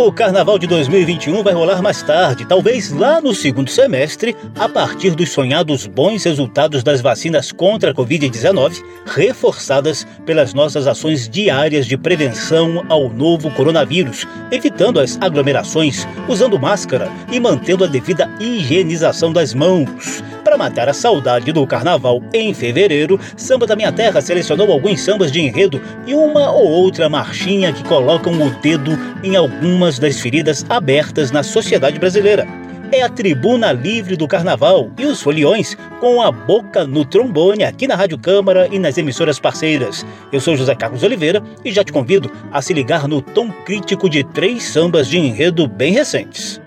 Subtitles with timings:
[0.00, 5.10] O Carnaval de 2021 vai rolar mais tarde, talvez lá no segundo semestre, a partir
[5.10, 11.98] dos sonhados bons resultados das vacinas contra a Covid-19, reforçadas pelas nossas ações diárias de
[11.98, 19.52] prevenção ao novo coronavírus, evitando as aglomerações, usando máscara e mantendo a devida higienização das
[19.52, 20.22] mãos.
[20.48, 25.30] Para matar a saudade do carnaval em fevereiro, Samba da Minha Terra selecionou alguns sambas
[25.30, 30.64] de enredo e uma ou outra marchinha que colocam o dedo em algumas das feridas
[30.70, 32.46] abertas na sociedade brasileira.
[32.90, 37.86] É a tribuna livre do carnaval e os foliões com a boca no trombone aqui
[37.86, 40.06] na Rádio Câmara e nas emissoras parceiras.
[40.32, 44.08] Eu sou José Carlos Oliveira e já te convido a se ligar no tom crítico
[44.08, 46.58] de três sambas de enredo bem recentes.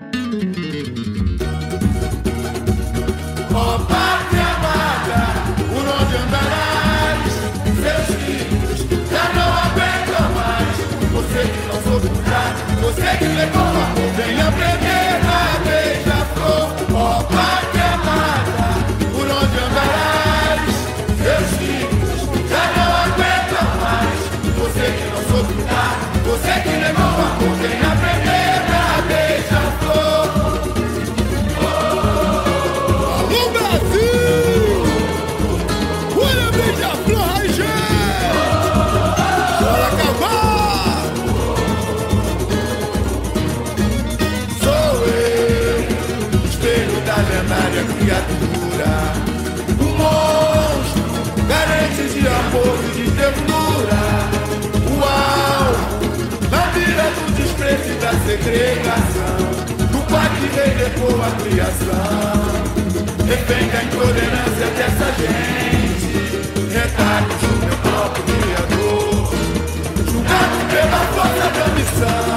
[58.32, 59.36] Segregação
[59.90, 62.32] do pai que relegou a criação.
[63.26, 66.10] Refém da intolerância dessa gente,
[66.72, 69.34] retalhos do meu próprio criador,
[70.10, 72.32] julgado pela força da missão.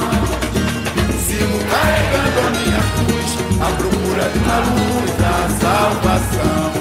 [1.26, 3.30] Sigo carregando a minha cruz,
[3.62, 6.76] à procura de uma luz da salvação.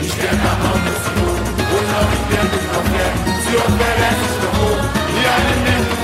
[0.00, 1.36] Esquenta a mão, meu Senhor,
[1.70, 4.35] pois não entendo qualquer, se oferece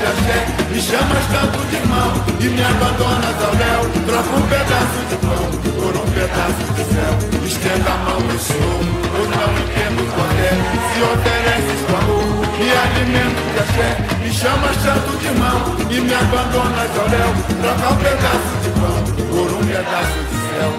[0.02, 0.38] de axé.
[0.70, 3.82] Me chamas tanto de irmão e me abandonas ao léu.
[4.06, 5.44] Troca um pedaço de pão
[5.78, 7.12] por um pedaço de céu.
[7.46, 8.82] Estenda a mão, meu Senhor,
[9.12, 10.52] pois não entendo qual é.
[10.90, 12.22] Se ofereces o amor
[12.58, 13.90] e alimento de axé.
[14.22, 15.58] Me chamas tanto de irmão
[15.88, 17.30] e me abandonas ao léu.
[17.62, 18.98] Troca um pedaço de pão
[19.30, 20.70] por um pedaço de céu.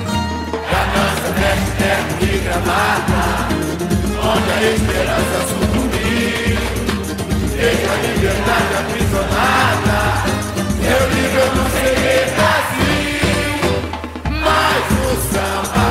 [0.70, 3.24] Ganância, deste terno e gramada,
[4.20, 5.73] onde a esperança sucumbir.
[7.64, 9.98] A liberdade aprisionada.
[10.84, 13.24] Eu livre, eu não serei assim.
[14.44, 15.86] Mas o samba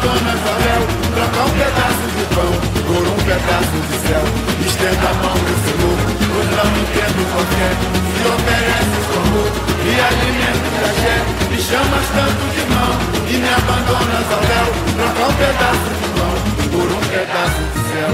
[0.00, 0.82] Dona Isabel,
[1.14, 2.52] trocar um pedaço de pão
[2.88, 4.24] por um pedaço de céu.
[4.64, 5.98] Estenda a mão é do Senhor,
[6.32, 7.74] pois não entendo qualquer.
[8.10, 9.50] Se oferece o amor
[9.84, 11.16] e alimento de axé,
[11.50, 12.92] me chamas tanto de mão
[13.28, 16.34] e me abandonas ao véu Trocar um pedaço de pão
[16.72, 18.12] por um pedaço de céu.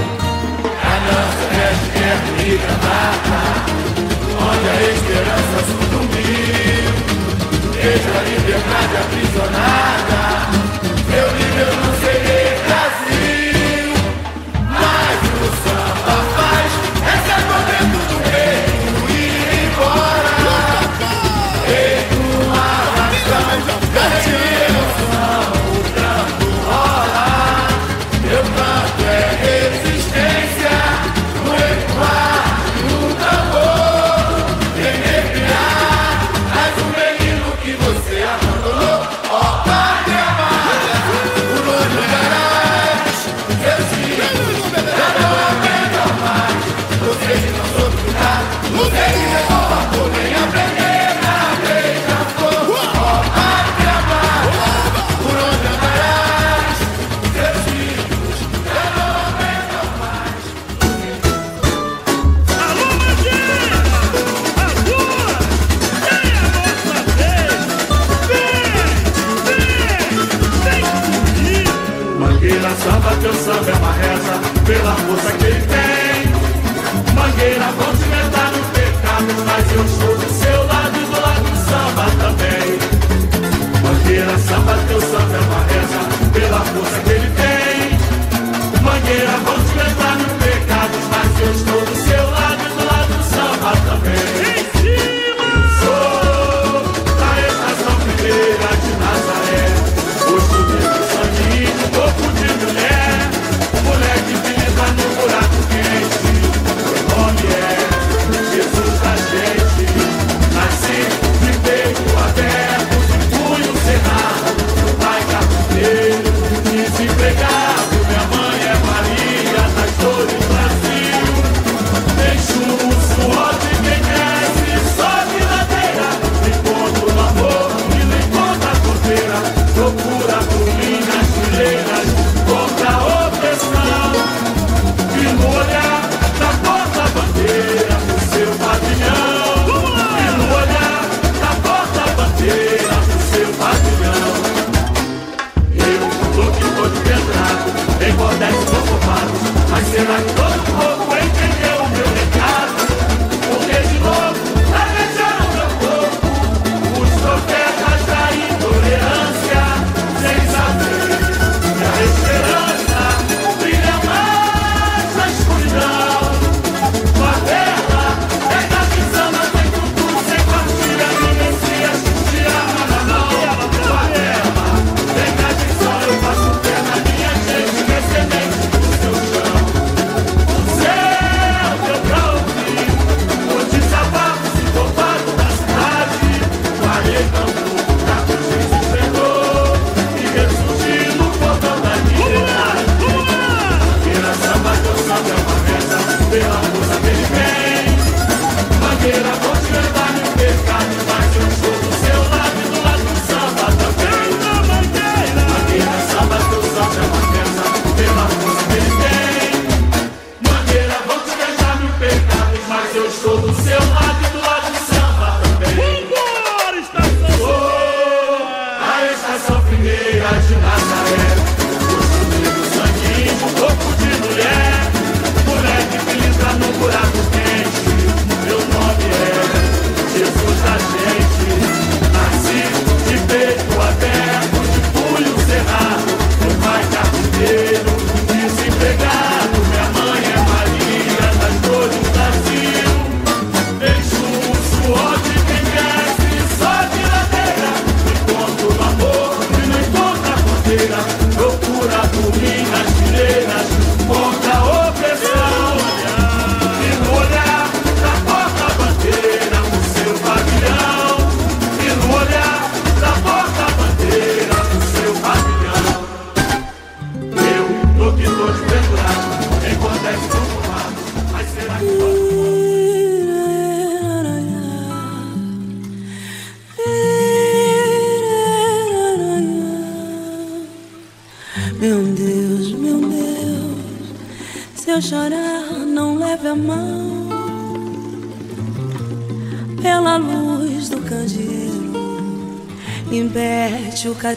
[0.67, 2.15] A nossa veste é
[2.47, 3.41] e gravata
[4.39, 6.91] onde a esperança sucumbiu.
[7.73, 10.17] Vejo a liberdade aprisionada.
[11.09, 12.36] Eu livre, eu não sei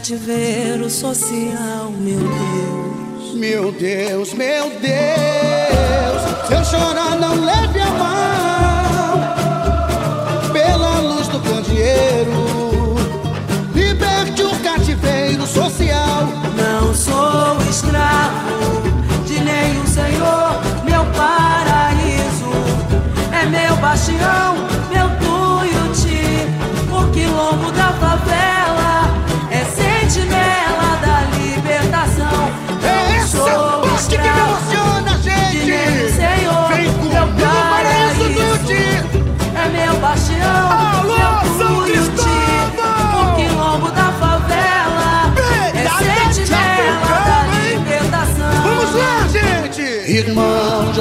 [0.01, 3.35] cativeiro social, meu Deus.
[3.35, 4.70] Meu Deus, meu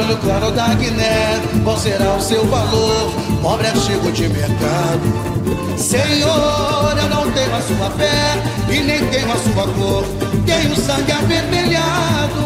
[0.01, 3.13] olho claro da Guiné, qual será o seu valor?
[3.43, 5.77] Pobre artigo de mercado.
[5.77, 10.05] Senhor, eu não tenho a sua fé e nem tenho a sua cor.
[10.47, 12.41] Tenho sangue avermelhado,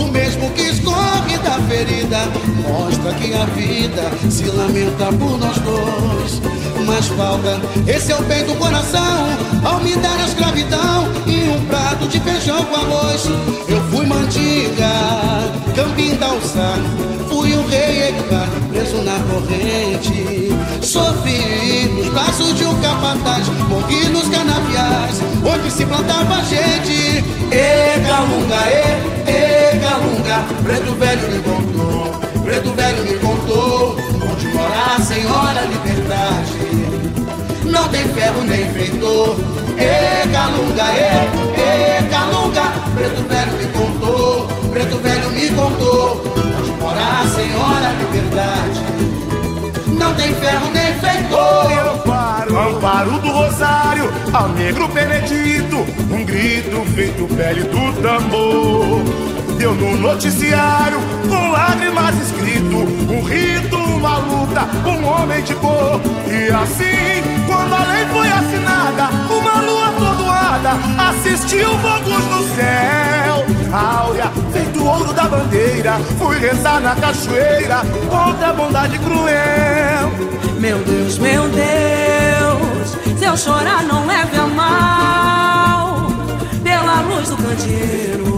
[0.00, 0.12] o
[0.50, 2.18] que escorre da ferida.
[2.68, 6.42] Mostra que a vida se lamenta por nós dois.
[6.86, 9.26] Mas falta esse é o bem do coração,
[9.64, 13.24] ao me dar a escravidão e um prato de feijão com arroz.
[13.68, 14.92] Eu fui mandiga,
[15.74, 16.26] campim da
[17.28, 18.14] fui um rei
[18.70, 20.45] preso na corrente.
[20.86, 27.24] Sofri nos braços de um capataz, morri nos canaviais, onde se plantava gente.
[27.50, 33.96] E galunga, e, e galunga, preto velho me contou, preto velho me contou,
[34.30, 36.52] onde mora a senhora liberdade.
[37.64, 39.36] Não tem ferro nem feitor.
[39.76, 42.62] E calunga, e, e calunga,
[42.94, 46.22] preto velho me contou, preto velho me contou,
[46.60, 49.15] onde mora a senhora liberdade.
[49.98, 51.72] Não tem ferro nem feitor.
[51.94, 55.76] Amparo, amparo do rosário, ao negro benedito,
[56.10, 59.35] um grito feito pele do tambor.
[59.58, 60.98] Deu no noticiário,
[61.28, 66.00] com lágrimas escrito, um rito, uma luta, um homem de cor.
[66.26, 70.70] E assim quando a lei foi assinada, uma lua atordoada
[71.08, 73.46] assistiu fogos no céu.
[73.72, 80.12] Áurea, feito ouro da bandeira, fui rezar na cachoeira contra a bondade cruel.
[80.60, 86.06] Meu Deus, meu Deus, se eu chorar não leve a mal.
[86.62, 88.35] Pela luz do candeeiro,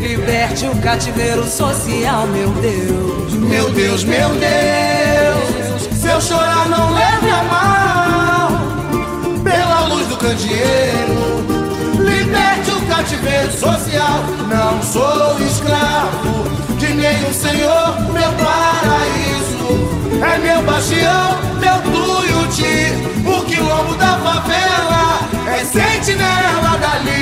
[0.00, 3.32] liberte o cativeiro social, meu Deus.
[3.34, 7.80] Meu Deus, meu Deus, se eu chorar não leve a mal
[10.20, 11.40] candeeiro.
[11.98, 14.24] Liberte o cativeiro social.
[14.48, 16.44] Não sou escravo
[16.78, 19.60] de nenhum senhor, meu paraíso.
[20.22, 22.92] É meu bastião, meu tuiuti,
[23.26, 25.20] o quilombo da favela.
[25.48, 26.69] É sentinela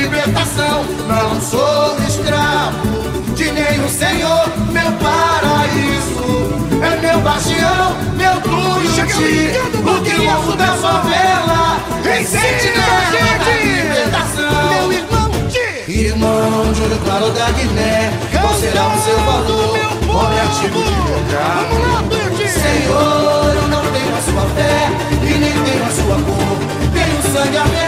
[0.08, 0.84] libertação.
[1.06, 6.48] Não sou escravo de nenhum senhor, meu paraíso.
[6.80, 9.52] É meu bastião, meu tuiuti,
[9.84, 11.78] o quilombo da favela.
[12.04, 14.88] É sentinela da libertação.
[14.88, 15.92] Meu irmão de...
[15.92, 19.78] Irmão de claro da Guiné, qual será o seu valor?
[20.06, 22.28] Pobre artigo de mercado.
[22.48, 24.88] Senhor, eu não tenho a sua fé
[25.22, 26.56] e nem tenho a sua cor.
[26.94, 27.87] Tenho sangue avermelhado,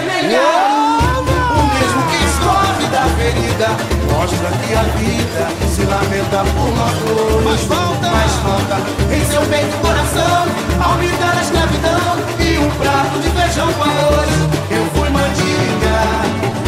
[3.31, 3.69] ferida
[4.11, 7.45] Mostra que a vida se lamenta por nós dois.
[7.45, 8.77] Mas falta, mas falta
[9.15, 10.47] em seu peito coração,
[10.83, 14.31] ao me dar a escravidão e um prato de feijão com arroz.
[14.71, 15.97] Eu fui mandiga,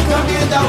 [0.09, 0.61] caminho da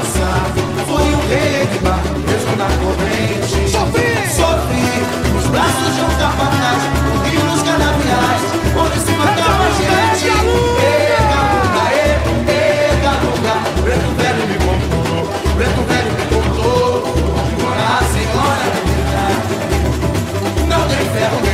[0.84, 3.70] fui um rei de mar, preso na corrente.
[3.70, 6.82] Sofri, sofri, nos braços de um capataz,
[7.32, 8.42] e nos canaviais,
[8.76, 9.94] onde se matava gente.
[21.14, 21.53] Pero...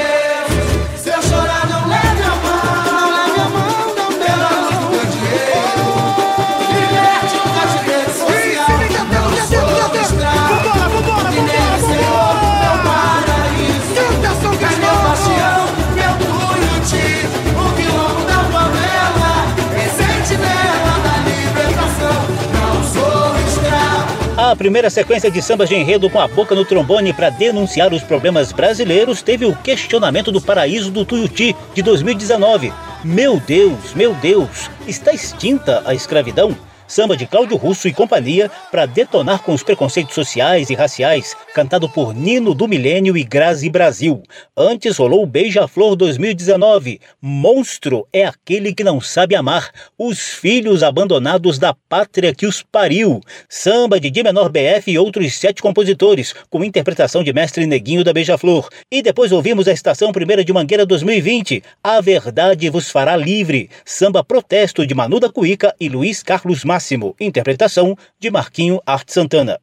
[24.61, 28.51] primeira sequência de sambas de enredo com a boca no trombone para denunciar os problemas
[28.51, 32.71] brasileiros teve o questionamento do paraíso do Tuiuti de 2019.
[33.03, 36.55] Meu Deus, meu Deus, está extinta a escravidão?
[36.91, 41.87] Samba de Cláudio Russo e companhia para detonar com os preconceitos sociais e raciais, cantado
[41.87, 44.21] por Nino do Milênio e Grazi Brasil.
[44.57, 46.99] Antes rolou Beija-Flor 2019.
[47.21, 53.21] Monstro é aquele que não sabe amar, os filhos abandonados da pátria que os pariu.
[53.47, 58.11] Samba de Di menor BF e outros sete compositores, com interpretação de mestre Neguinho da
[58.11, 58.67] Beija-Flor.
[58.91, 64.21] E depois ouvimos a Estação Primeira de Mangueira 2020, A Verdade Vos Fará Livre, samba
[64.21, 69.59] protesto de Manu da Cuíca e Luiz Carlos Máximo, interpretação de Marquinho Arte Santana.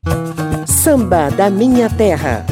[0.65, 2.47] Samba da Minha Terra.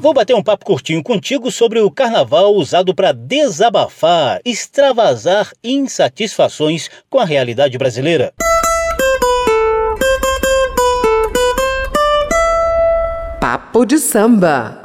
[0.00, 7.18] Vou bater um papo curtinho contigo sobre o carnaval usado para desabafar, extravasar insatisfações com
[7.18, 8.32] a realidade brasileira.
[13.40, 14.80] Papo de samba.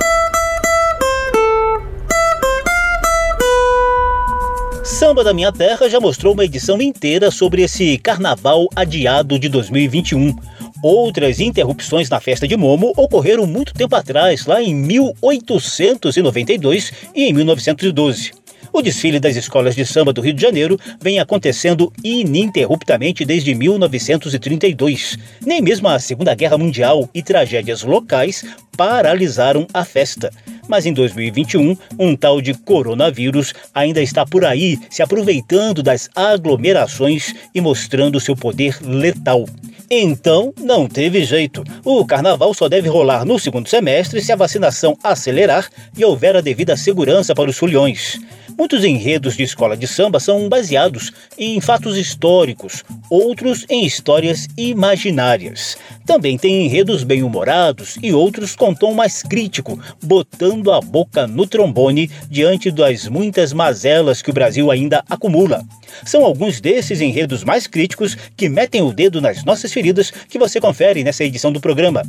[4.88, 10.34] Samba da Minha Terra já mostrou uma edição inteira sobre esse carnaval adiado de 2021.
[10.82, 17.34] Outras interrupções na festa de Momo ocorreram muito tempo atrás, lá em 1892 e em
[17.34, 18.32] 1912.
[18.78, 25.18] O desfile das escolas de samba do Rio de Janeiro vem acontecendo ininterruptamente desde 1932.
[25.44, 28.46] Nem mesmo a Segunda Guerra Mundial e tragédias locais
[28.78, 30.30] paralisaram a festa.
[30.68, 37.34] Mas em 2021, um tal de coronavírus ainda está por aí, se aproveitando das aglomerações
[37.56, 39.48] e mostrando seu poder letal.
[39.90, 41.64] Então, não teve jeito.
[41.84, 46.42] O carnaval só deve rolar no segundo semestre se a vacinação acelerar e houver a
[46.42, 48.20] devida segurança para os foliões.
[48.58, 55.78] Muitos enredos de escola de samba são baseados em fatos históricos, outros em histórias imaginárias.
[56.08, 62.10] Também tem enredos bem-humorados e outros com tom mais crítico, botando a boca no trombone
[62.32, 65.64] diante das muitas mazelas que o Brasil ainda acumula.
[66.04, 70.60] São alguns desses enredos mais críticos que metem o dedo nas nossas feridas que você
[70.60, 72.02] confere nessa edição do programa.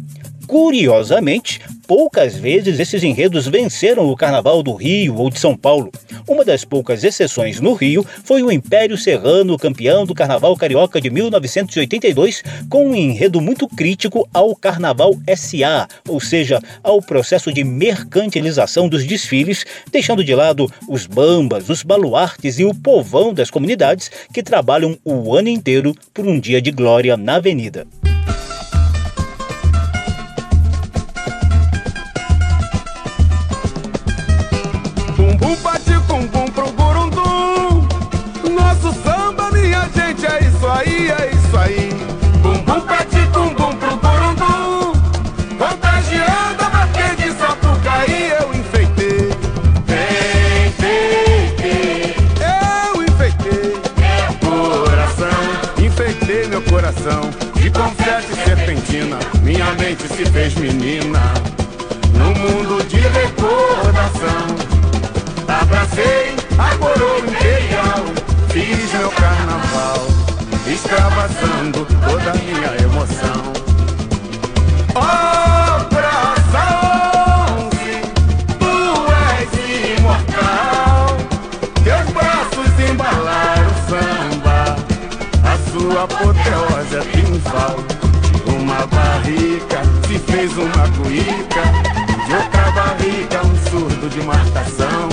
[0.49, 5.93] Curiosamente, poucas vezes esses enredos venceram o Carnaval do Rio ou de São Paulo.
[6.39, 11.11] Uma das poucas exceções no Rio foi o Império Serrano, campeão do Carnaval Carioca de
[11.11, 18.89] 1982, com um enredo muito crítico ao Carnaval SA, ou seja, ao processo de mercantilização
[18.89, 24.41] dos desfiles, deixando de lado os bambas, os baluartes e o povão das comunidades que
[24.41, 27.85] trabalham o ano inteiro por um dia de glória na avenida.
[42.79, 44.93] Bumbum bate com bum pro burundum.
[45.59, 49.33] Contagiando a marquês de Sapucaí, eu enfeitei.
[50.67, 52.15] Enfeitei,
[52.95, 53.81] eu enfeitei.
[54.41, 55.41] Coração,
[55.79, 57.31] enfeitei meu coração.
[57.55, 61.21] De confete serpentina, minha mente se fez menina.
[62.15, 64.57] No mundo de recordação.
[65.49, 66.28] Abracei
[70.89, 73.53] extravasando toda a minha emoção.
[74.95, 75.85] Oh,
[77.59, 77.93] onze,
[78.59, 78.75] tu
[79.37, 79.51] és
[79.99, 81.17] imortal,
[81.85, 84.59] teus braços embalaram o samba,
[85.45, 87.77] a sua apoteose é triunfal.
[88.47, 91.65] Uma barrica se fez uma cuíca,
[92.27, 95.09] de outra barriga um surdo de marcação.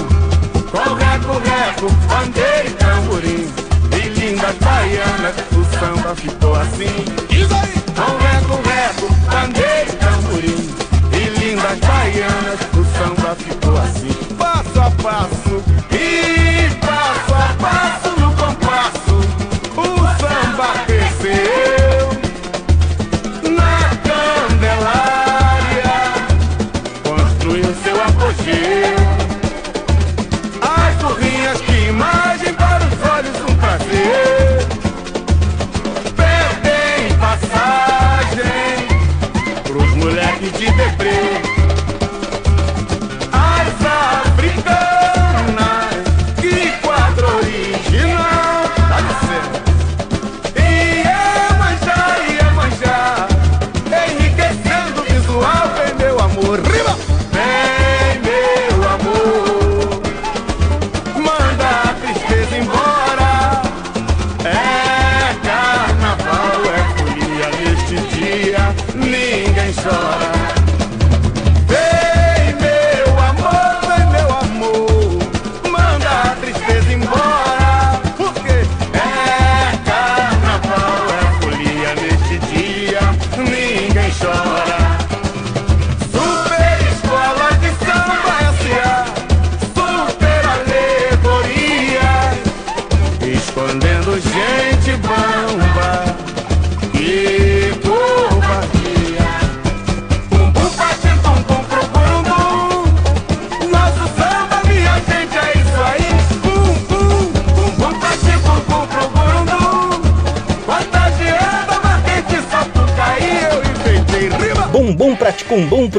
[0.72, 3.48] Com reco, reco, bandeira e tamborim
[3.92, 5.36] E lindas baianas,
[6.06, 7.35] samba ficou assim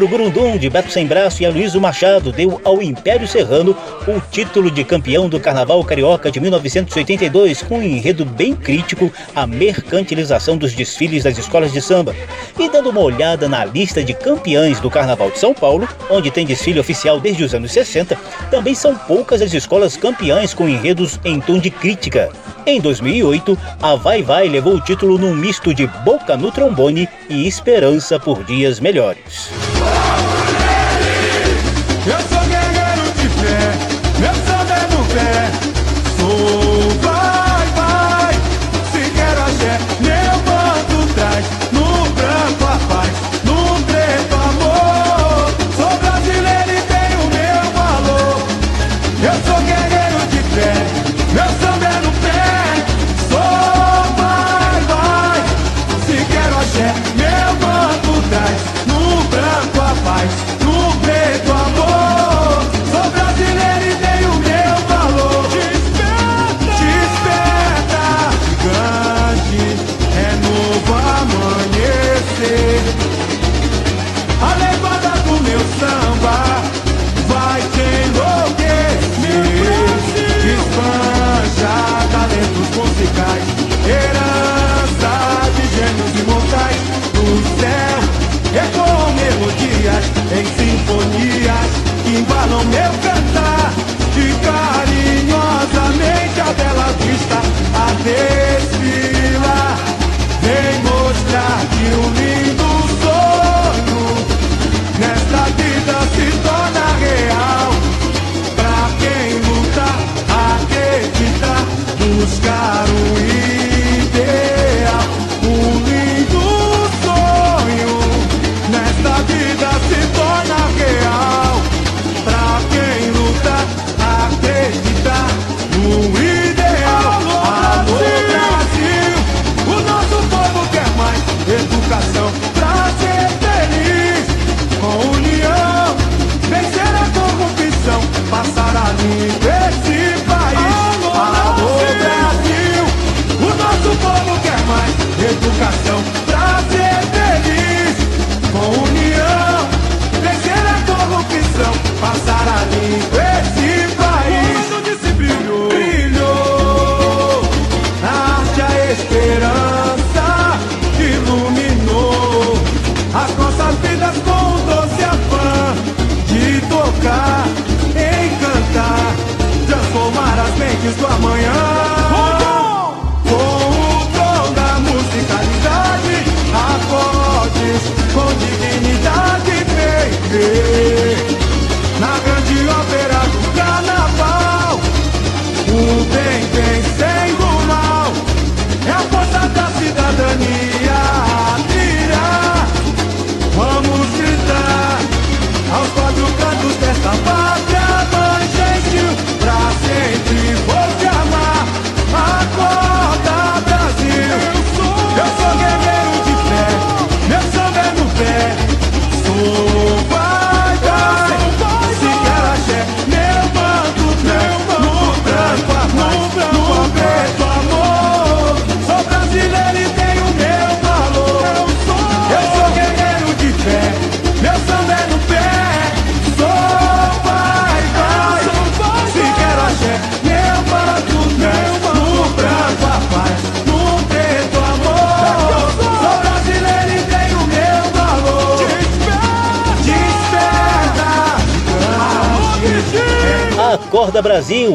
[0.06, 4.70] Pedro Burundum, de Beto Sem Braço e Aloysio Machado deu ao Império Serrano o título
[4.70, 10.74] de campeão do Carnaval Carioca de 1982, com um enredo bem crítico à mercantilização dos
[10.74, 12.14] desfiles das escolas de samba.
[12.58, 16.46] E dando uma olhada na lista de campeões do Carnaval de São Paulo, onde tem
[16.46, 18.16] desfile oficial desde os anos 60,
[18.50, 22.30] também são poucas as escolas campeãs com enredos em tom de crítica.
[22.64, 27.46] Em 2008, a Vai Vai levou o título num misto de Boca no Trombone e
[27.46, 29.65] Esperança por Dias Melhores.
[32.06, 32.35] よし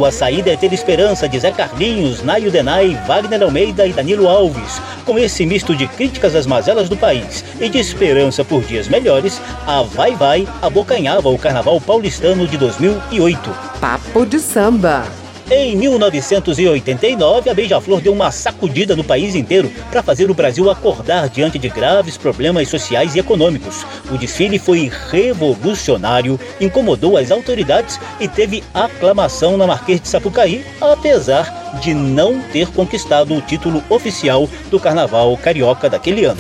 [0.06, 4.82] A saída é ter esperança de Zé Carlinhos, Nayo Denai, Wagner Almeida e Danilo Alves.
[5.06, 9.42] Com esse misto de críticas às mazelas do país e de esperança por dias melhores,
[9.68, 13.50] a Vai Vai abocanhava o Carnaval Paulistano de 2008.
[13.80, 15.21] Papo de samba.
[15.54, 21.28] Em 1989, a Beija-Flor deu uma sacudida no país inteiro para fazer o Brasil acordar
[21.28, 23.86] diante de graves problemas sociais e econômicos.
[24.10, 31.74] O desfile foi revolucionário, incomodou as autoridades e teve aclamação na Marquês de Sapucaí, apesar
[31.82, 36.40] de não ter conquistado o título oficial do Carnaval Carioca daquele ano.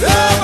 [0.00, 0.37] Oh!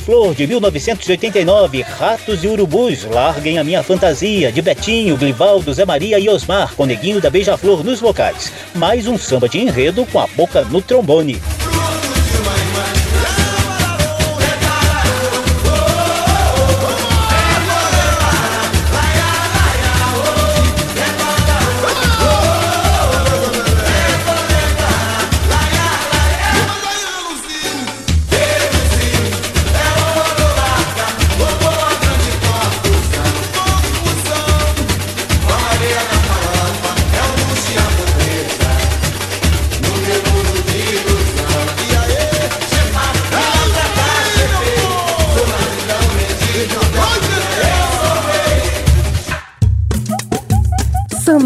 [0.00, 6.18] Beija-Flor de 1989, Ratos e Urubus, Larguem a Minha Fantasia, de Betinho, Glivaldo, Zé Maria
[6.18, 8.52] e Osmar, com Neguinho da Beija-Flor nos vocais.
[8.74, 11.40] Mais um samba de enredo com a boca no trombone.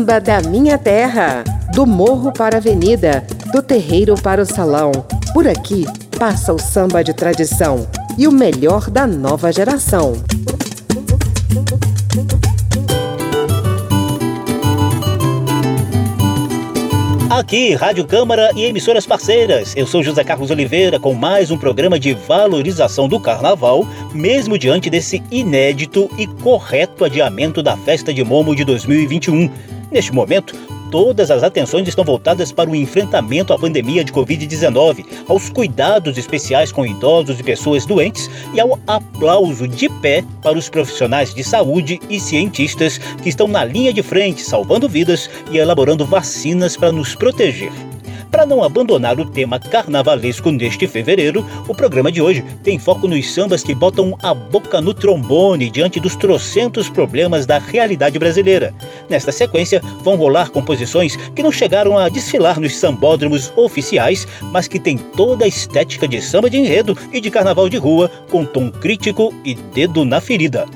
[0.05, 4.93] Samba da minha terra, do morro para a avenida, do terreiro para o salão.
[5.33, 5.87] Por aqui
[6.19, 7.89] passa o samba de tradição
[8.19, 10.13] e o melhor da nova geração.
[17.31, 19.75] Aqui, Rádio Câmara e emissoras parceiras.
[19.75, 24.91] Eu sou José Carlos Oliveira com mais um programa de valorização do carnaval, mesmo diante
[24.91, 29.74] desse inédito e correto adiamento da festa de Momo de 2021.
[29.95, 30.57] Neste momento,
[30.91, 36.73] todas as atenções estão voltadas para o enfrentamento à pandemia de Covid-19, aos cuidados especiais
[36.73, 42.01] com idosos e pessoas doentes e ao aplauso de pé para os profissionais de saúde
[42.11, 47.15] e cientistas que estão na linha de frente, salvando vidas e elaborando vacinas para nos
[47.15, 47.71] proteger.
[48.35, 53.33] Para não abandonar o tema carnavalesco neste fevereiro, o programa de hoje tem foco nos
[53.33, 58.75] sambas que botam a boca no trombone diante dos trocentos problemas da realidade brasileira.
[59.09, 64.81] Nesta sequência, vão rolar composições que não chegaram a desfilar nos sambódromos oficiais, mas que
[64.81, 68.69] têm toda a estética de samba de enredo e de carnaval de rua, com tom
[68.69, 70.67] crítico e dedo na ferida.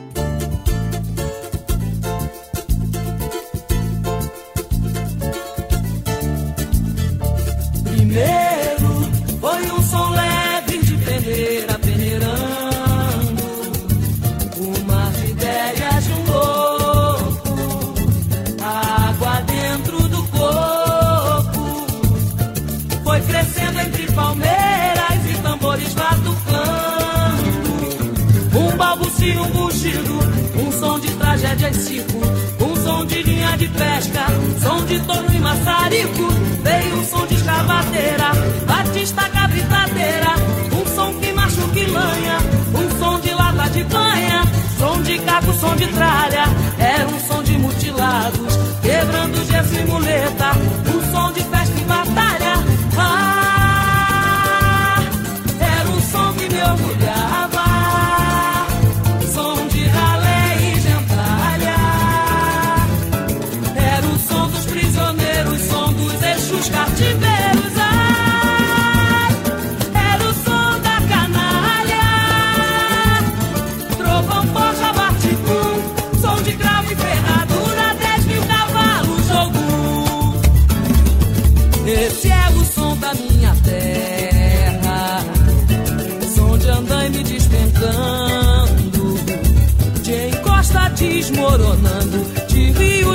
[33.22, 34.26] tirinha de pesca,
[34.62, 36.28] som de touro e maçarico,
[36.62, 38.30] veio o som de escavadeira,
[38.66, 40.34] batista cabritadeira,
[40.72, 42.38] um som que machuca e lanha,
[42.74, 44.42] um som de lata de banha,
[44.78, 46.17] som de caco, som de trás.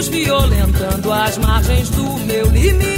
[0.07, 2.92] violentando as margens do meu limite.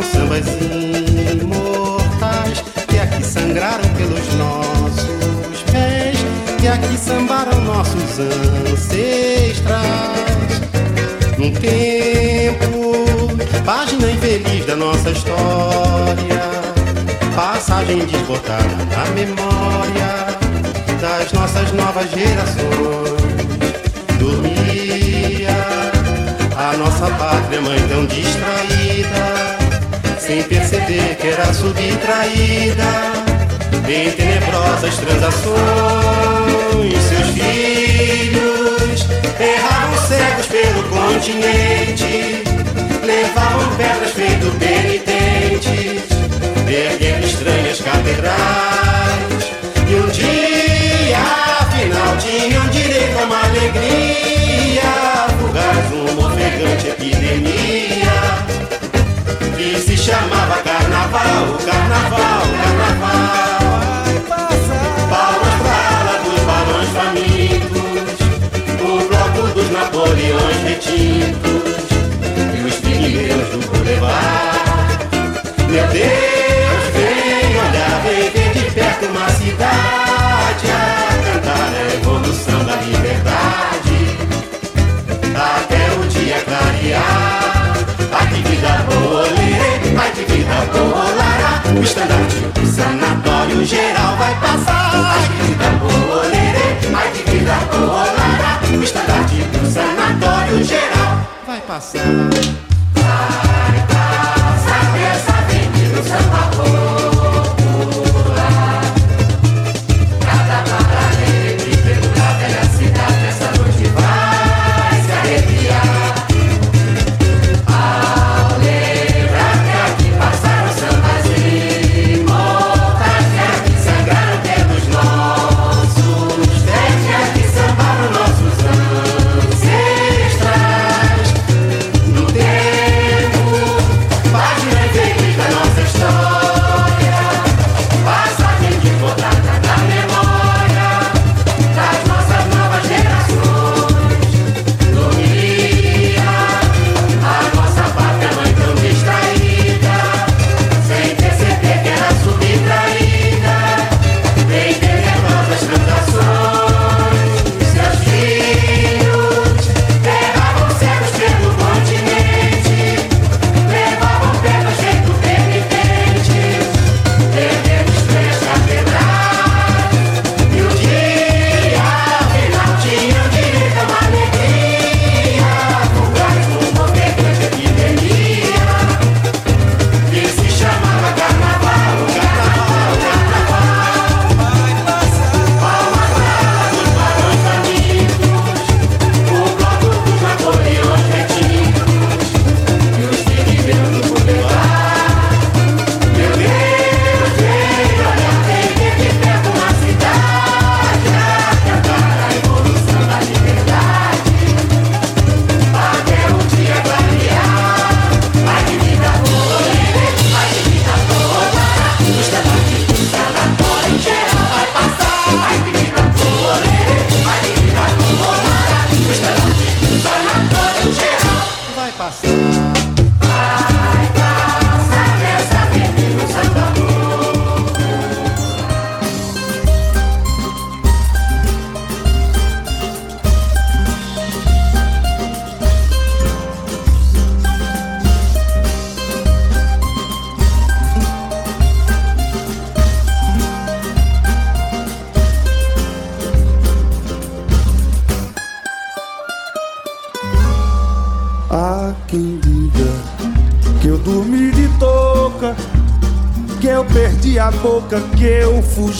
[0.00, 0.46] eram sambas
[1.42, 6.16] imortais que aqui sangraram pelos nossos pés,
[6.58, 8.18] que aqui sambaram nossos
[8.68, 9.10] ancestrais.
[11.38, 12.94] Num tempo,
[13.64, 16.40] página infeliz da nossa história,
[17.34, 20.26] passagem desbotada na memória
[21.00, 23.20] das nossas novas gerações.
[24.18, 25.50] Dormia
[26.56, 29.59] a nossa pátria mãe tão distraída
[30.30, 32.84] sem perceber que era subtraída
[33.88, 35.58] em tenebrosas transações.
[37.08, 39.06] Seus filhos
[39.40, 42.44] erravam cegos pelo continente,
[43.04, 46.04] levavam pedras feito penitentes,
[46.68, 49.50] erguendo estranhas catedrais.
[49.88, 51.18] E um dia,
[51.58, 54.82] afinal, tinham direito a uma alegria,
[55.40, 57.70] fugaz, uma ofegante epidemia
[59.60, 63.60] que se chamava Carnaval, Carnaval, Carnaval.
[65.10, 68.18] Palmas pra ala dos balões famintos,
[68.80, 71.84] o bloco dos Napoleões retintos
[72.56, 75.08] e os pigmeus do Boulevard.
[75.68, 82.76] Meu Deus, vem olhar, vem ver de perto uma cidade a cantar a revolução da
[82.76, 83.98] liberdade
[85.34, 87.29] até o dia clarear
[88.30, 91.62] de vida rolê, vai de vida rolará.
[91.78, 94.90] O estandarte do sanatório geral vai passar.
[94.90, 98.60] Vai de vida rolê, mais de vida rolará.
[98.78, 102.69] O estandarte do sanatório geral vai passar.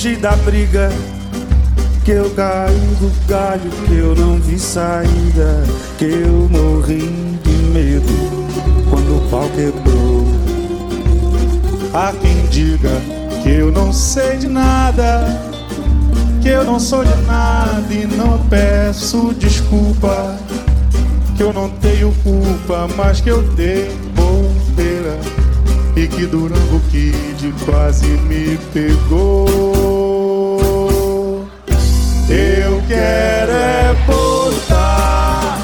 [0.01, 0.89] Fugi da briga.
[2.05, 5.63] Que eu caí do galho, que eu não vi saída.
[5.99, 8.07] Que eu morri de medo
[8.89, 10.27] quando o pau quebrou.
[11.93, 12.91] Há quem diga
[13.43, 15.27] que eu não sei de nada.
[16.41, 20.39] Que eu não sou de nada e não peço desculpa.
[21.37, 25.19] Que eu não tenho culpa, mas que eu dei bobeira
[25.97, 29.90] e que Durango Kid quase me pegou.
[32.33, 35.59] Eu quero é botar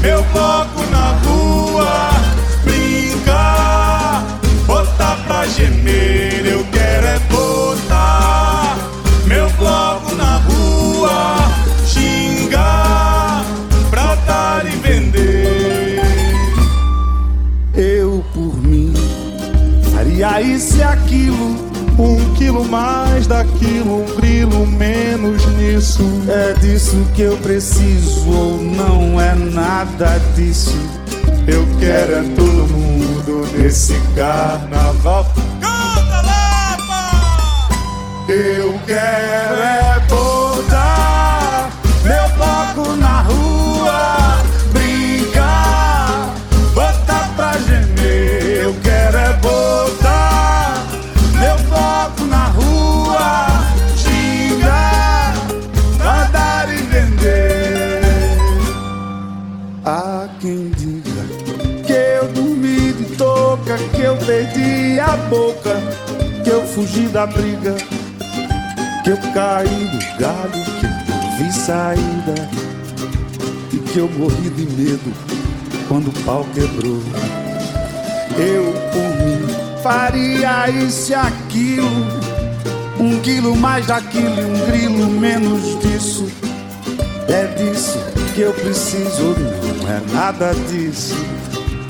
[0.00, 2.10] meu bloco na rua,
[2.62, 6.46] brincar, botar pra gemer.
[6.46, 8.78] Eu quero é botar
[9.26, 11.38] meu bloco na rua,
[11.84, 13.44] xingar,
[13.90, 16.02] pra dar e vender.
[17.74, 18.94] Eu por mim
[19.92, 26.04] faria isso e aquilo um quilo mais daquilo, um grilo menos nisso.
[26.28, 30.76] É disso que eu preciso, ou não é nada disso.
[31.46, 35.26] Eu quero é todo mundo nesse carnaval.
[35.60, 37.68] Canta, Lapa!
[38.28, 39.91] Eu quero é
[65.02, 65.76] a boca,
[66.44, 67.74] que eu fugi da briga,
[69.04, 72.48] que eu caí do galho, que eu vi saída
[73.72, 75.12] e que eu morri de medo
[75.88, 77.02] quando o pau quebrou.
[78.38, 81.90] Eu por mim faria isso e aquilo,
[82.98, 86.30] um quilo mais daquilo e um grilo menos disso.
[87.28, 87.98] É disso
[88.34, 89.34] que eu preciso,
[89.80, 91.16] não é nada disso.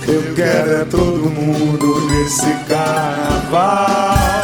[0.08, 4.41] Eu quero é todo mundo nesse carnaval.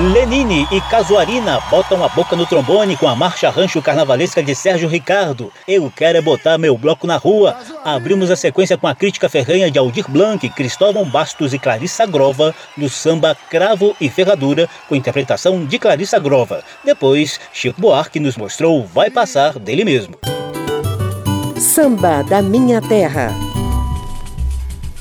[0.00, 4.88] Lenine e Casuarina botam a boca no trombone com a marcha rancho carnavalesca de Sérgio
[4.88, 5.52] Ricardo.
[5.66, 7.56] Eu quero é botar meu bloco na rua.
[7.84, 12.54] Abrimos a sequência com a crítica ferrenha de Aldir Blanc, Cristóvão Bastos e Clarissa Grova
[12.76, 16.62] no samba Cravo e Ferradura, com interpretação de Clarissa Grova.
[16.84, 20.14] Depois, Chico Buarque nos mostrou Vai Passar dele mesmo.
[21.58, 23.47] Samba da Minha Terra.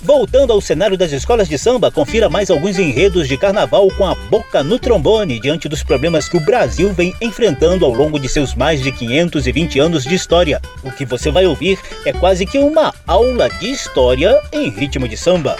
[0.07, 4.15] Voltando ao cenário das escolas de samba, confira mais alguns enredos de carnaval com a
[4.15, 8.55] boca no trombone diante dos problemas que o Brasil vem enfrentando ao longo de seus
[8.55, 10.61] mais de 520 anos de história.
[10.81, 15.17] O que você vai ouvir é quase que uma aula de história em ritmo de
[15.17, 15.57] samba.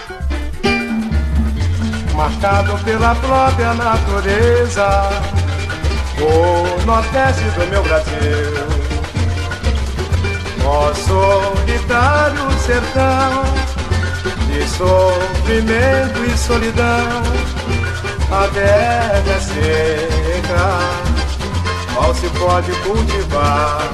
[2.16, 5.10] Marcado pela própria natureza,
[6.22, 8.54] o nordeste do meu Brasil,
[10.64, 13.77] nosso solitário sertão
[14.58, 17.22] de sofrimento e solidão.
[18.32, 20.80] A terra é seca,
[21.94, 23.88] mal se pode cultivar.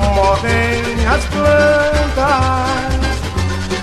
[0.00, 2.54] Morrem as plantas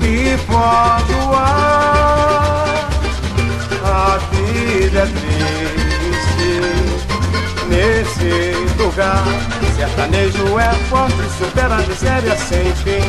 [0.02, 2.90] e pode o ar.
[3.84, 6.62] A vida é triste
[7.70, 8.32] nesse
[8.82, 9.61] lugar.
[9.82, 13.02] Sertanejo é forte, supera a miséria sem fim.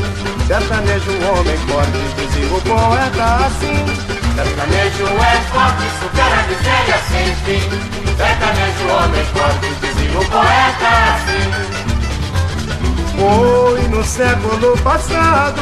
[0.47, 3.85] Sertanejo, homem forte, dizia o poeta assim.
[4.35, 7.61] Sertanejo é forte, supera a miséria sem fim.
[8.17, 11.45] Sertanejo, homem forte, dizia o poeta assim.
[13.19, 15.61] Foi no século passado,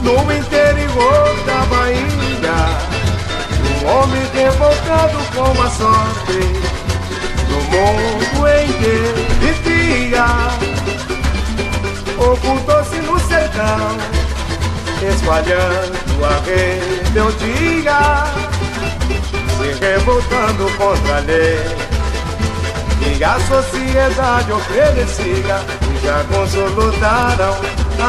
[0.00, 2.58] no interior da Bahia,
[3.60, 6.40] um homem revoltado com a sorte,
[7.50, 8.26] no mundo
[8.76, 9.35] vivia
[12.32, 13.96] ocultou-se no sertão,
[15.08, 17.98] espalhando a rebeldia,
[19.56, 21.58] se revoltando contra a lei.
[23.16, 25.60] E a sociedade oferecia,
[25.94, 27.54] os jagunços lutaram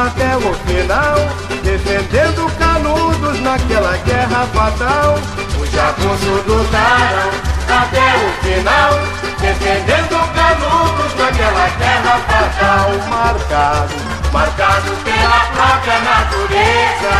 [0.06, 1.16] até o final,
[1.62, 5.18] defendendo canudos naquela guerra fatal.
[5.60, 7.30] Os jagunços lutaram
[7.68, 17.14] até o final defendendo canudos naquela terra fatal, marcado, marcado pela própria natureza,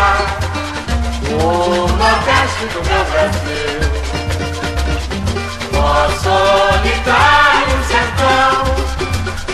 [1.31, 3.81] o nordeste do meu Brasil,
[5.75, 8.57] ó solitário sertão,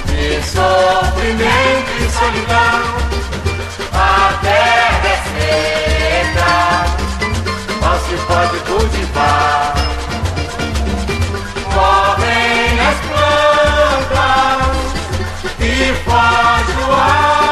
[0.07, 2.83] de sofrimento e solidão,
[3.93, 4.05] a
[4.43, 5.17] terra é
[6.35, 6.53] seca,
[7.81, 9.75] mal se pode cultivar.
[16.05, 17.43] faz o ar.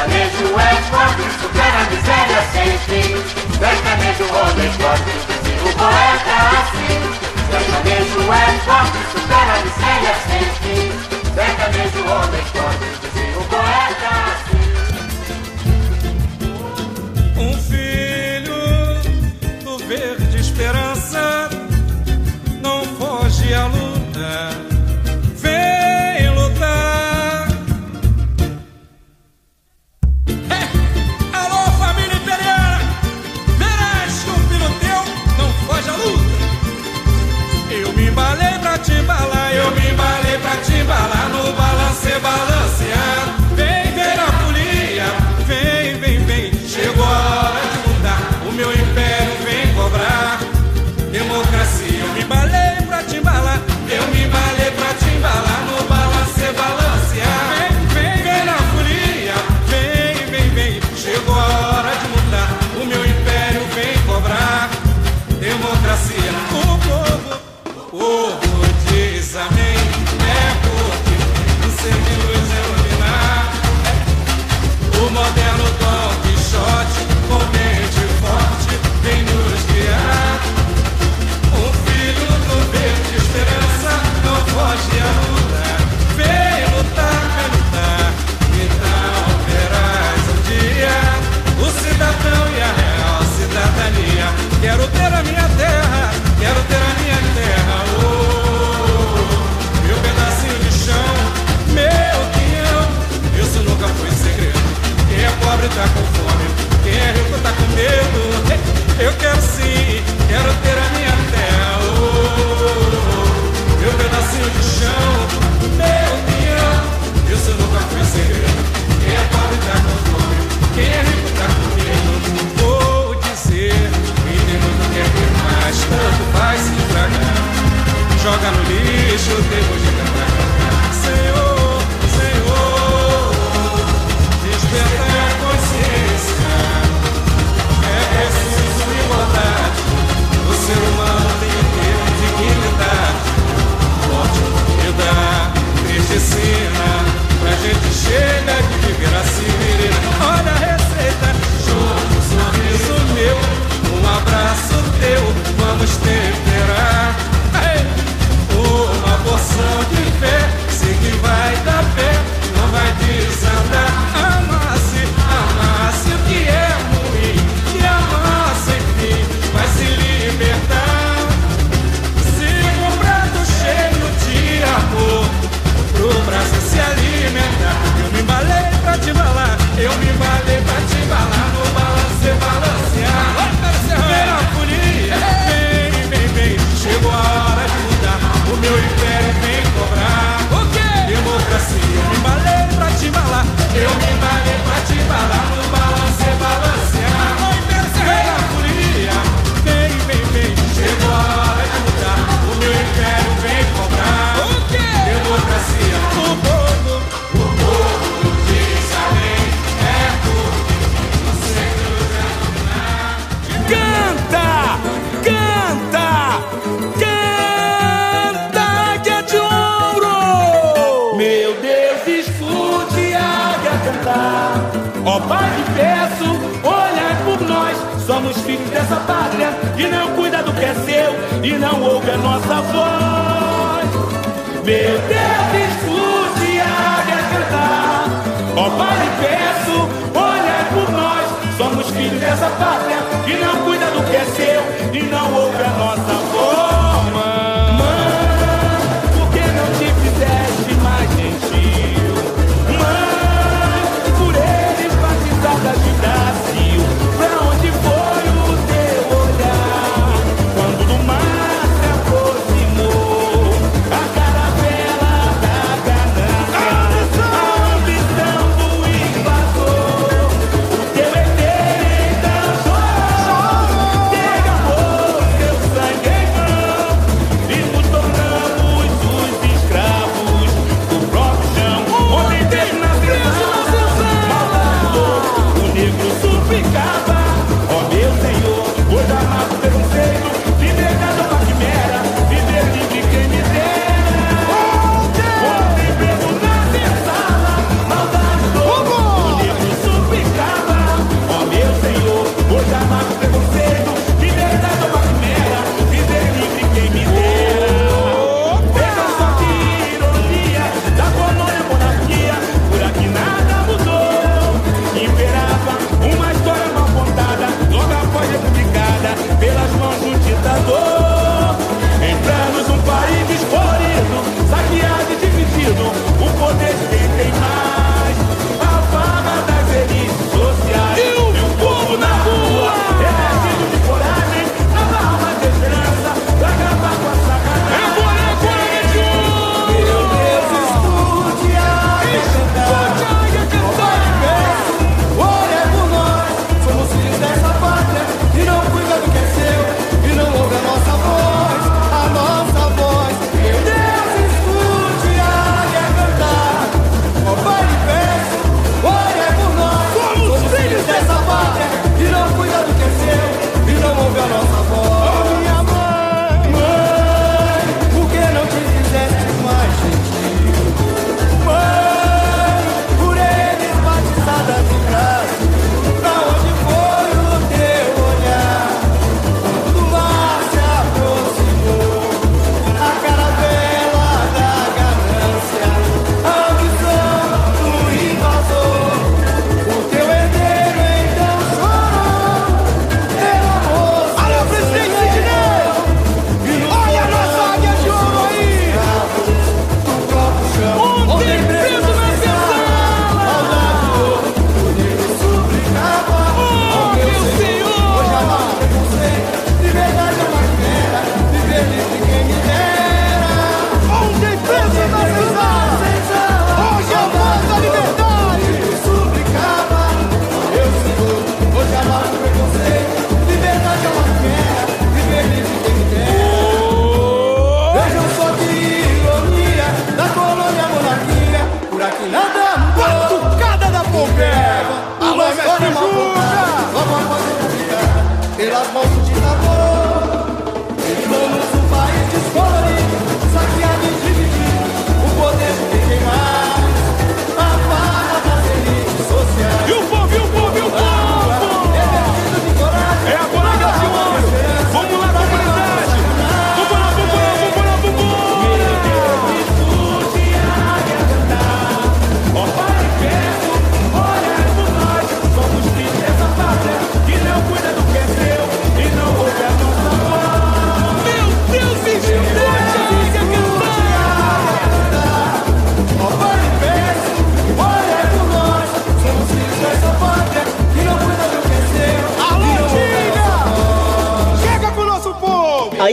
[0.00, 3.12] Sertanejo é forte, supera a miséria sem fim.
[3.58, 7.00] Sertanejo, homem forte, dizia o poeta assim.
[7.50, 10.88] Sertanejo é forte, supera a miséria sem fim.
[11.34, 14.59] Sertanejo, homem forte, dizia o poeta assim.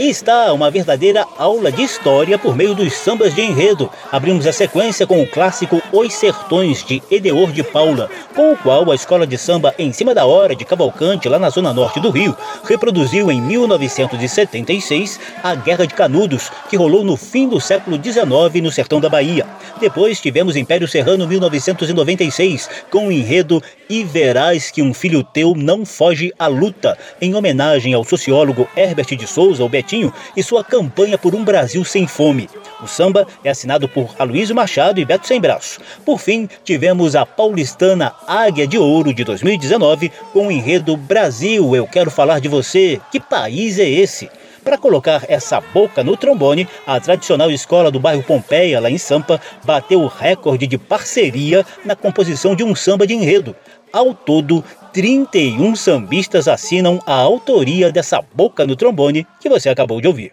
[0.08, 3.90] Está uma verdadeira aula de história por meio dos sambas de enredo.
[4.10, 8.90] Abrimos a sequência com o clássico Os Sertões de Edeor de Paula, com o qual
[8.90, 12.08] a escola de samba Em Cima da Hora de Cavalcante, lá na zona norte do
[12.08, 12.34] Rio,
[12.64, 18.72] reproduziu em 1976 a Guerra de Canudos, que rolou no fim do século XIX no
[18.72, 19.44] sertão da Bahia.
[19.78, 25.84] Depois tivemos Império Serrano 1996, com o enredo E Verás que um Filho Teu Não
[25.84, 29.97] Foge à Luta, em homenagem ao sociólogo Herbert de Souza, o Betinho,
[30.36, 32.48] e sua campanha por um Brasil sem fome.
[32.82, 35.80] O samba é assinado por Aloysio Machado e Beto Sem Braço.
[36.04, 41.86] Por fim, tivemos a paulistana Águia de Ouro de 2019 com o enredo Brasil, eu
[41.86, 43.00] quero falar de você.
[43.10, 44.30] Que país é esse?
[44.68, 49.40] Para colocar essa boca no trombone, a tradicional escola do bairro Pompeia, lá em Sampa,
[49.64, 53.56] bateu o recorde de parceria na composição de um samba de enredo.
[53.92, 54.62] Ao todo,
[54.92, 60.32] 31 sambistas assinam a autoria dessa boca no trombone que você acabou de ouvir.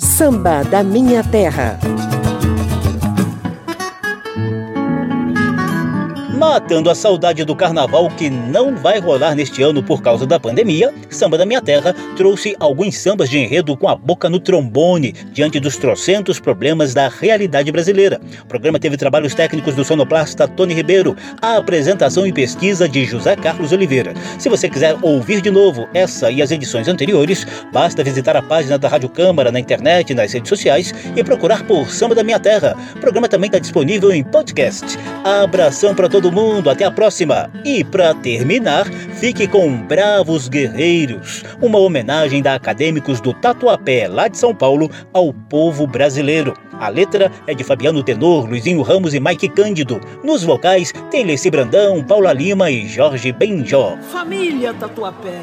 [0.00, 1.78] Samba da Minha Terra.
[6.52, 10.92] Matando a saudade do carnaval que não vai rolar neste ano por causa da pandemia,
[11.08, 15.58] Samba da Minha Terra trouxe alguns sambas de enredo com a boca no trombone, diante
[15.58, 18.20] dos trocentos problemas da realidade brasileira.
[18.42, 23.34] O programa teve trabalhos técnicos do sonoplasta Tony Ribeiro, a apresentação e pesquisa de José
[23.34, 24.12] Carlos Oliveira.
[24.38, 28.76] Se você quiser ouvir de novo essa e as edições anteriores, basta visitar a página
[28.76, 32.76] da Rádio Câmara na internet nas redes sociais e procurar por Samba da Minha Terra.
[32.94, 34.98] O programa também está disponível em podcast.
[35.24, 37.50] Abração para todo mundo, até a próxima.
[37.64, 38.84] E para terminar,
[39.20, 45.32] fique com Bravos Guerreiros, uma homenagem da Acadêmicos do Tatuapé, lá de São Paulo, ao
[45.32, 46.54] povo brasileiro.
[46.78, 50.00] A letra é de Fabiano Tenor, Luizinho Ramos e Mike Cândido.
[50.24, 53.96] Nos vocais tem Leci Brandão, Paula Lima e Jorge Benjó.
[54.10, 55.40] Família Tatuapé,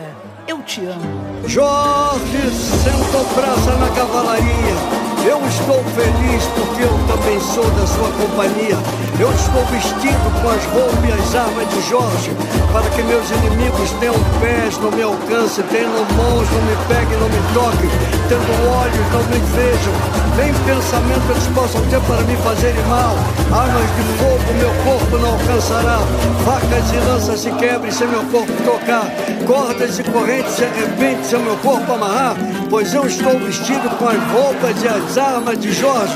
[0.48, 1.48] eu te amo.
[1.48, 4.99] Jorge sentou praça na cavalaria.
[5.26, 8.78] Eu estou feliz porque eu também sou da sua companhia.
[9.20, 12.32] Eu estou vestido com as roupas e as armas de Jorge,
[12.72, 17.28] para que meus inimigos tenham pés, não me alcancem, tenham mãos, não me peguem, não
[17.28, 17.90] me toquem,
[18.30, 19.94] tendo olhos, não me vejam,
[20.38, 23.16] nem pensamento eles possam ter para me fazerem mal.
[23.52, 26.00] Armas de fogo meu corpo não alcançará,
[26.46, 29.06] facas e lanças se quebrem se meu corpo tocar,
[29.46, 32.36] cordas e correntes se arrebentem se meu corpo amarrar,
[32.70, 36.16] pois eu estou vestido com as roupas e as armas de Jorge.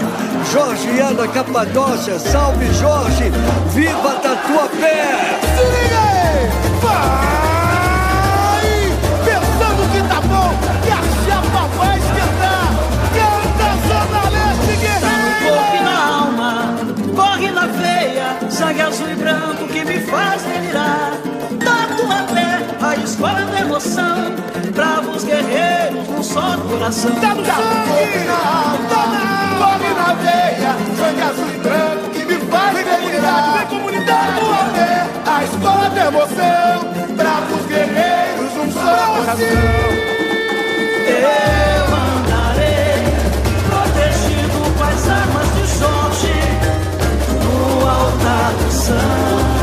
[0.51, 3.31] Jorge da Capadócia, salve Jorge,
[3.73, 5.39] viva Tatuapé!
[5.55, 6.49] Se liga aí!
[6.81, 8.67] Vai!
[9.25, 10.49] Pensando que tá bom,
[10.83, 12.67] que a chapa vai esquentar!
[13.15, 15.07] Canta Zona Leste Tá
[15.47, 15.81] Guerreira!
[15.83, 16.51] na alma,
[17.15, 21.13] corre na veia, sangue azul e branco que me faz delirar.
[21.63, 24.35] Tatuapé, a escola da emoção,
[26.33, 27.11] só coração.
[27.15, 28.25] Tá no sangue,
[28.89, 32.73] tá na na veia, sangue azul e branco que me faz.
[32.73, 32.83] Vem
[33.69, 39.47] comunidade, Tatuapé, a escola da emoção, bravos guerreiros, um só coração.
[41.05, 42.97] Eu andarei
[43.69, 46.39] protegido com as armas de Jorge
[47.43, 49.62] no altar do samba,